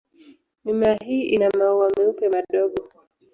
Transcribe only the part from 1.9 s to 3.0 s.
meupe madogo.